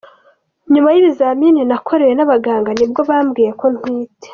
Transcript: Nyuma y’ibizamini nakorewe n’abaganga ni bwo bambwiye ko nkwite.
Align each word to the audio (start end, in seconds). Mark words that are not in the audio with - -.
Nyuma 0.73 0.89
y’ibizamini 0.91 1.61
nakorewe 1.69 2.13
n’abaganga 2.15 2.69
ni 2.73 2.85
bwo 2.89 3.01
bambwiye 3.09 3.51
ko 3.59 3.65
nkwite. 3.73 4.27